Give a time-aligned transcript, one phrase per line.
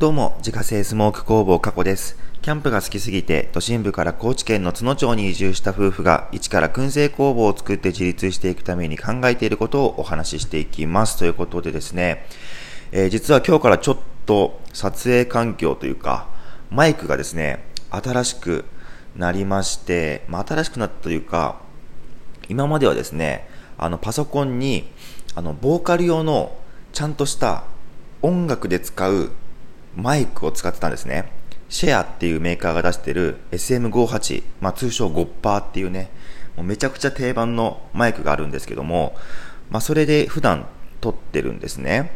[0.00, 2.16] どうも、自家製スモーク工房加古です。
[2.40, 11.18] キャンプが好きすぎて、都心部から高知県の津野町に移住した夫婦が、一から燻製工房を作って自立していくために考えていることをお話ししていきます。
[11.18, 12.24] ということでですね、
[12.92, 16.28] えー、実は今日からちょっと撮影環境というか、
[16.70, 18.64] マイクがですね、新しく
[19.16, 21.60] なりまして、まあ、新しくなったというか、
[22.48, 23.46] 今まではですね、
[23.76, 24.90] あのパソコンに
[25.34, 26.56] あのボーカル用の
[26.94, 27.64] ちゃんとした
[28.22, 29.32] 音楽で使う
[29.96, 31.30] マイクを使ってたんですね。
[31.68, 36.10] シェアっていうメーカーが出してる SM58、まあ、通称ゴッパーっていうね、
[36.56, 39.16] もうめちゃくちゃ定番のマイクがあるんですけども、
[39.70, 40.66] まあ、それで普段
[41.00, 42.10] 撮ってるんですね。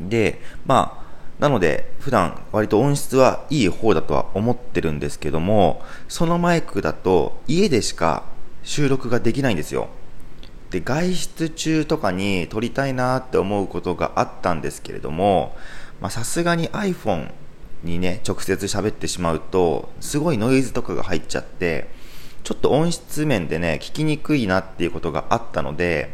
[0.00, 1.06] で、まあ、
[1.40, 8.24] なので普段割と音質はいい方だとは思ってるんですけども、そのマイクだと家でしか
[8.62, 9.88] 収録ができないんですよ。
[10.76, 15.56] で外出中とかに撮りたいなって思うことがあったんですけれども
[16.10, 17.30] さすがに iPhone
[17.82, 21.88] にね直接喋ってしまうとすごいノイズとかが入っちゃって
[22.44, 26.10] ちょっと音質面でね聞きにくいなっていうことがあったので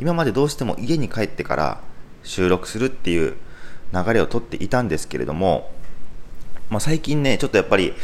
[0.00, 1.80] 今までどうしても家に帰ってから
[2.24, 3.36] 収録するっていう
[3.94, 5.70] 流れをとっていたんですけれども、
[6.68, 7.94] まあ、最近ねちょっとやっぱり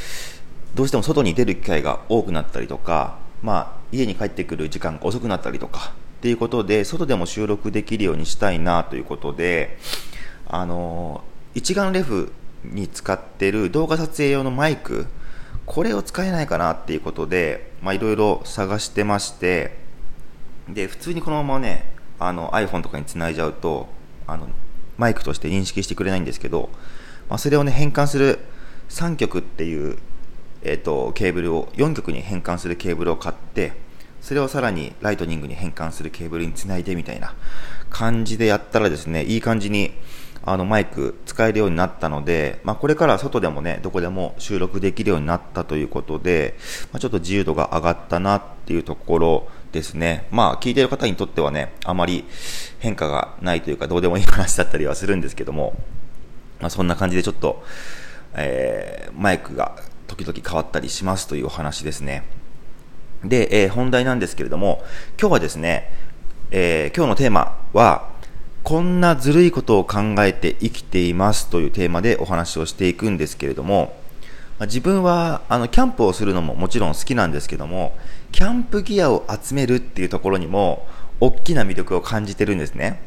[0.76, 9.78] どうしても外に出る機会が多くなったりとかまあ、家に帰ってくる時間が遅くなったりとかっていうことで外でも収録できるようにしたいなということで
[10.46, 11.22] あの
[11.54, 12.32] 一眼レフ
[12.64, 15.06] に使ってる動画撮影用のマイク
[15.66, 19.76] これを使えないかなっていうことでいろいろ探してまして
[20.68, 23.88] で普通にこのままねあの iPhone とかにつないじゃうと
[24.26, 24.48] あの
[24.96, 26.70] マイクとして認識してくれないんですけど、
[27.28, 28.38] まあ、それをね変換する
[28.88, 29.98] 3曲っていう
[30.68, 33.72] えーと、ケーブルを4極に変換するケーブルを買って
[34.20, 37.34] それをさらにライトニングに変換するケーブルにつないでみたいな
[37.88, 39.92] 感じでやったらですねいい感じに
[40.42, 46.56] あのマイク使えるようになったので、まあ、これから外でもねどこでも収録できるようになったということで、
[46.92, 50.26] まあ、ちょっと自由度が上がったなっていうところですね。
[50.32, 52.24] まあ聞いてる方にとってはねあまり
[52.80, 55.74] 変化がないというかどうでもいい話だったりはするんですけども、
[56.60, 57.64] まあ、そんな感じでちょっと、
[58.34, 59.76] えー、マイクが
[60.16, 62.24] 時々変わったりしますというお話ですね。
[63.24, 64.82] で、えー、本題なんですけれども、
[65.20, 65.92] 今日はですね、
[66.50, 68.10] えー、今日のテーマは、
[68.62, 73.96] こんなずるいことを考えて生きていますというテーマでお話をしていくんですけれども、
[74.58, 77.96] まあ、自分はあのキャンプをするのももちろん好きなんですけども、
[78.32, 80.86] キャンプギアを集めるっていうところにも
[81.20, 83.00] 大きな魅力を感じてるんですね。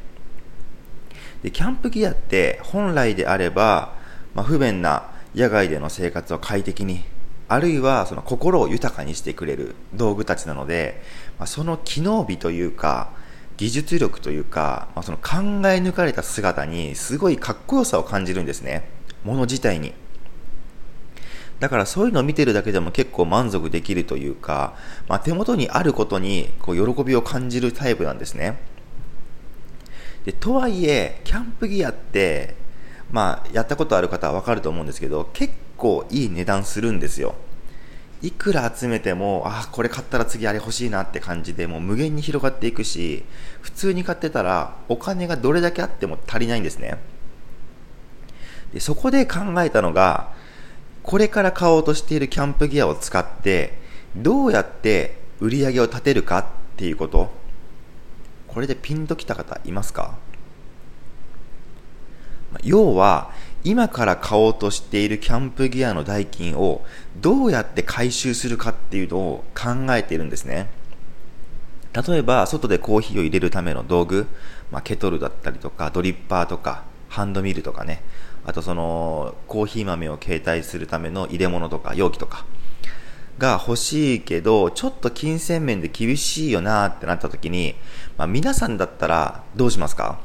[1.44, 3.94] でキャンプギアって本来であれば、
[4.34, 7.04] まあ、不便な野外での生活を快適に
[7.48, 11.02] あるいはその心を豊かにしてくれる道具たちなので、
[11.40, 13.12] まあ、その機能美というか
[13.58, 18.88] 技術力というか、まあ、その考え抜かれた姿にすごいかっこよさを感じるんですね。
[19.26, 19.94] もの自体に。
[21.60, 24.76] だからそういうのを見てるだけでも結構満足できるというか、
[25.10, 28.60] まあ、手元にあることにこう喜びを感じるタイプなんですね。
[30.24, 32.56] でとはいえキャンプギアって
[33.12, 37.36] まあ、やったことある方はわかると思うんですけど、結構いい値段するんですよ。
[38.22, 43.24] いくら集めても、ああ、これ買ったら次あれ欲しいなって感じで、もう無限に広がっていくし、
[43.62, 46.98] 普通に買ってたら、お金がどれだけあっても足りないんですね。
[48.74, 50.34] でそこで考えたのが、
[51.02, 53.80] これから買おうとしているキャンプギアを使って、
[54.16, 56.46] どうやって売り上げを立てるかっ
[56.76, 57.32] ていうこと。
[58.48, 60.18] これでピンときた方いますか？
[62.64, 63.32] 要は
[63.64, 66.84] 今から買おうとしているキャンプギアの代金を
[67.18, 70.70] どうやって回収するかっていうのを考えているんですね。
[72.08, 74.28] 例えば外でコーヒーを入れるための道具、
[74.72, 78.02] まあ、ケトルだったりとかドリッパーとかハンドミルとかね。
[78.46, 82.46] あとそのコーヒー豆を携帯するための入れ物とか容器とか。
[83.38, 87.76] が欲しいけどちょっと金銭面で厳しいよなってなった時に、
[88.18, 90.20] まあ、皆さんだったらどうしますか？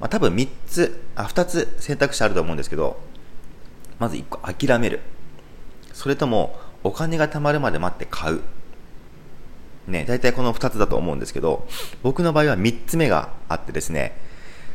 [0.00, 2.98] まあ、多分3つあ2つ選択肢あると思うんですけど
[3.98, 5.00] まず1個諦める。
[5.92, 8.40] それともお金が貯まるまで待って買う。
[9.86, 11.66] ね大体この2つだと思うんですけど
[12.02, 14.16] 僕の場合は3つ目があってですね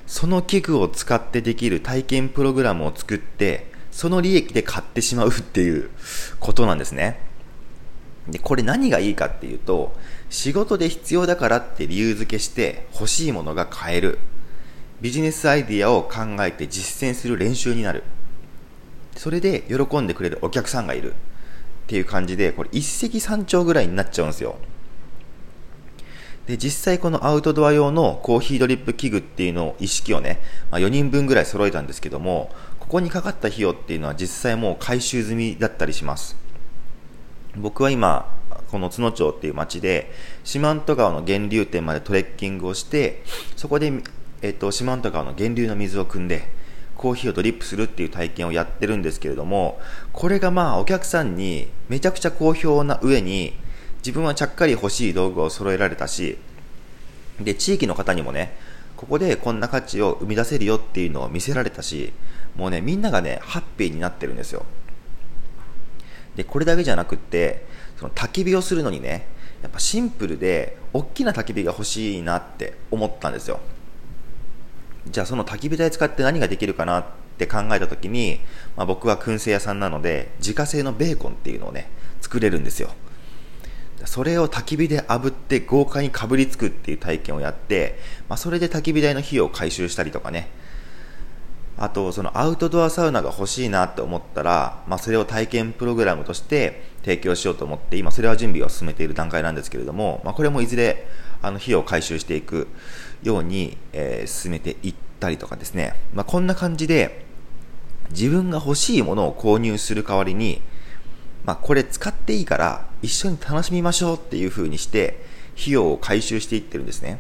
[0.08, 5.90] その器具を使ってできる体験プログラムを作ってその利益で買ってしまうっていう
[6.40, 7.20] ことなんですね。
[8.28, 9.96] でこれ何がいいかっていうと
[10.30, 14.20] 仕事で必要だからって理由付けして欲しいものが買える。
[15.02, 18.04] ビジネスアイディアを考えて実践する練習になる
[19.16, 21.16] それで喜んでくれるお客さんがいるっ
[21.88, 24.58] ていう感じでこれ一石三鳥ぐらいになっちゃうんですよ
[26.48, 30.40] で、実際このアウトドア用のコーヒードリップ器具っていうのを意識をね、
[30.70, 36.38] まあ、4人分ぐらい揃えたんですけども、ここにかかった費用っていうのは実際もう回収済みだったりします。
[37.56, 38.32] 僕は今、
[38.70, 40.12] この津野町っていう町で、
[40.44, 43.24] 四万十川の源流点までトレッキングをして、
[43.56, 43.92] そこで、
[44.46, 46.48] えっと、四万十川の源流の水を汲んで、
[46.96, 49.80] コーヒーをドリップするっていう体験をやってるんですけれども、
[50.14, 53.58] これがまあお客さんにめちゃくちゃ好評な上に、
[53.98, 56.38] 自分はちゃっかり欲しい道具を揃えられたし、
[57.42, 58.56] で、地域の方にもね、
[58.98, 62.14] ここでこんな価値を生み出せるよっていうのを見せられたし、
[62.56, 64.64] もうね、みんながね、ハッピーになってるんですよ。
[66.36, 67.66] で、これだけじゃなくって、
[67.98, 69.26] その焚き火をするのにね、
[69.64, 73.60] やっぱシンプルで、大きな焚き火が欲しいなって思ったんですよ。
[75.08, 77.06] じゃあその焚き火台使って何ができるかなっ
[77.38, 78.40] て考えた時に、
[78.76, 81.90] まあ、僕は燻製屋さんなので、自家製のベーコンっていうのをね、
[82.22, 82.90] 作れるんですよ。
[84.06, 88.00] それを焚き火で炙って豪快にかぶりつくっていう体験をやって、
[88.30, 90.50] まあ、それで焚き火台の費用を回収したりとかね、
[91.78, 101.06] あと、そのアウトドアサウナが欲しいなって思ったら、まあ、それを体験プログラムとして提供しようと思って、今それは準備を進めている段階なんですけれども、まあ、これもいずれ、
[101.42, 102.68] あの、費用を回収していく
[103.26, 107.26] ように、えー、進めていったりとかですね、まあ、こんな感じで、
[108.12, 110.62] 自分が欲しいものを購入する代わりに、
[111.44, 115.24] まあ、これ使っていいから一緒に楽しみましょうっていう風にして
[115.60, 117.20] 費用を回収していってるんですね。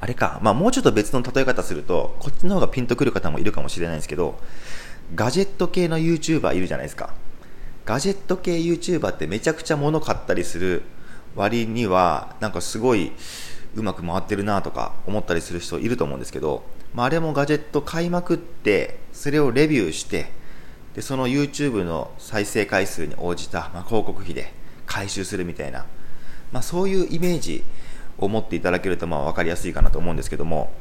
[0.00, 4.38] あれか、まあ、もうちょっと別の例え方すると、こっちの方がピンとくる方もいるかもしれないんですけど、
[5.14, 7.14] ガジェット系の YouTuber いるじゃないですか。
[7.86, 10.82] ガジェット系 YouTuber ってめちゃくちゃ物買ったりする
[11.34, 13.12] 割には、なんかすごい
[13.76, 20.30] うまく回ってるなとか思ったりする人いると思うんですけど、まあ、あれもガジェット買いまくって、それをレビューして、
[20.94, 24.52] で、その YouTube の再生回数に応じた、まあ、広告費で
[24.86, 25.86] 回収するみたいな、
[26.52, 27.64] まあ、そういうイメージ
[28.18, 30.72] を持っていただけるとまあ分かりやすいかなと思うんですけども、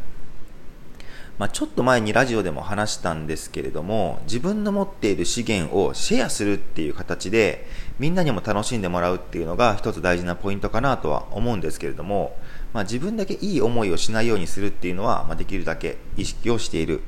[1.40, 7.66] まあ、ちょっと前にラジオでも話したんですけれども自分の持っている資源をシェアするっていう形で
[7.98, 12.38] みんなにも楽しんでもらうっていうのが一つ大事なポイントかなとは思うんですけれども、
[12.74, 17.02] まあ、自分だけいい思いをしないようにするっていうのは、まあ、できるだけ意識をしている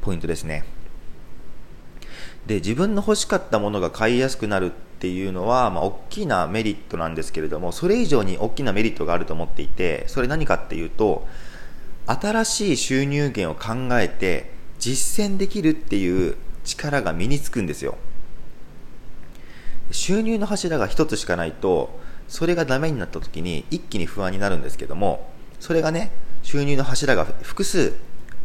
[0.00, 0.64] ポイントですね。
[2.46, 4.70] で自分の欲しかったものが買いやすくなるっ
[5.00, 11.26] ていうのは、まあ、大きなメリットなんですけれどもそれ以上に大きなメリットがあると思っていてそれ何かっていうと
[12.06, 17.96] 新しい収入源を考えて実践できるっていう力が身につくんですよ。
[19.90, 21.98] 収入の柱が一つしかないと
[22.28, 26.10] それがダメになった時に一気に不安になるんですけどもそれがね
[26.42, 27.94] 収入の柱が複数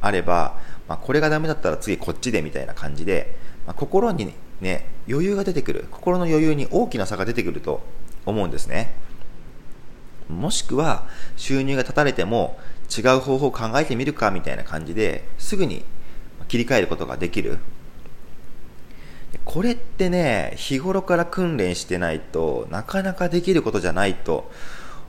[0.01, 0.57] あれば、
[0.87, 7.81] まあ、これがダメだったら次こっちでみたいな感じで、まあ、心にね、余裕が出てくる、心の余裕に大きな差が出てくると
[8.25, 8.93] 思うんですね。
[10.27, 11.07] もしくは、
[11.37, 12.59] 収入が断たれても、
[12.95, 15.83] 違う方法を考えてみるかみたいな感じですぐに
[16.47, 17.59] 切り替えることができる。
[19.45, 24.51] これってね、日頃から訓練してないとなかなかできることじゃないと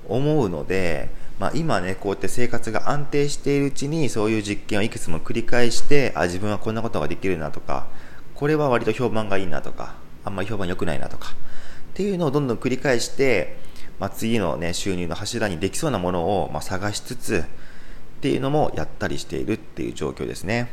[0.08, 1.08] 思うので、
[1.38, 7.87] まあ、今ね、こうやって生活が安定しているうちにそういう実験をいくつも繰り返して、あ、自分はこんなことができるなとか、
[8.34, 9.94] これは割と評判がいいなとか、
[10.25, 11.32] あんまり評判良くないなとか、っ
[11.94, 13.56] ていうのをどんどん繰り返して、
[13.99, 17.44] まあ、次のね、収入の柱にできそうなものを、ま、探しつつ、
[18.20, 20.69] っていうのもやったりしているっていう状況ですね。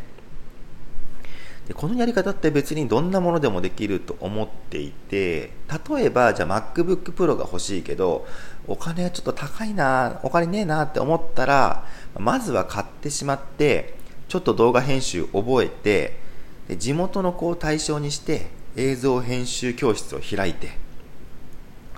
[1.67, 5.51] でこのやり方って別にどんなものでもできると思っていて、
[5.89, 8.25] 例えば、じゃあ MacBook Pro が欲しいけど、
[8.67, 11.85] お金ちょっと高いな、お金ねえなって思ったら、
[12.17, 13.95] まずは買ってしまって、
[14.29, 16.27] ちょっと動画編集覚えて、
[16.67, 20.71] で地元の子を対象にして映像編集教室を開いて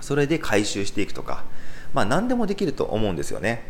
[0.00, 1.44] それで回収していくとか
[1.92, 3.68] まあ何でもできると思うんですよね。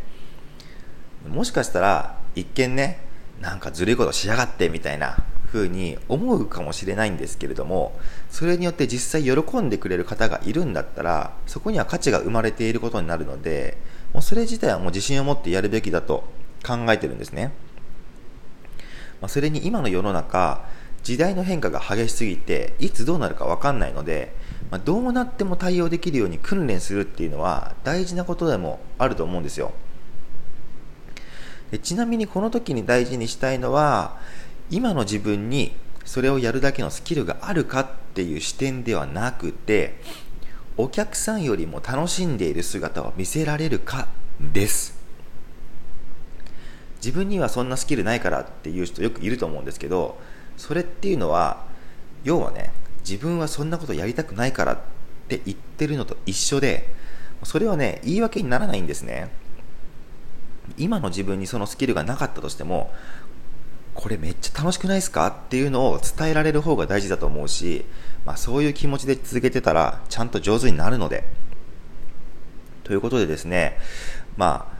[1.27, 3.01] もしかしたら一見ね
[3.41, 5.17] なんかずるいことしやがってみたいな
[5.53, 7.99] 風に思うかもしれないんですけれども
[8.31, 13.77] それによって実際喜んでくれる方がいるんだったらそこには価値が生まれていることになるので
[14.13, 16.25] もうそれ自体はもう自信を持ってやるべきだと
[16.65, 17.53] 考えてるんですね、
[19.21, 20.65] まあ、それに今の世の中
[21.03, 24.35] 時代の変化が激しすぎていつどうなるか分かんないので、
[24.71, 29.73] まあ、どうなっても対応できるように訓練するっていうのは大事なことでもあると思うんですよ。
[31.71, 34.19] でちなみにこの時に大事にしたいのは
[34.71, 35.75] 今の自分に
[36.05, 40.01] それをやるだけのスキルがあるかっていう視点ではなくて
[40.77, 44.09] お客さんよりも楽しんでいる姿を見せられるか
[44.41, 44.99] です
[46.97, 50.19] 自分にはそんなスキルないからっていう人よくいると思うんですけど
[50.57, 51.65] それっていうのは
[52.25, 54.79] 要はね自分はそんなことやりたくないからっ
[55.29, 57.01] て言ってるのと一緒で
[57.43, 59.31] それはね、言い訳にならないんですね。
[60.77, 62.93] 今の自分にそのスキルがなかったとしても、
[64.01, 65.27] これめっちゃ楽しくないですか？
[65.27, 67.85] っていうのを伝えられる方が大事だと思うし、
[68.25, 71.25] まあ、そういう気持ちで続けてたらちゃんと上手になるので。
[72.83, 73.79] ということでですね、
[74.37, 74.80] まあ、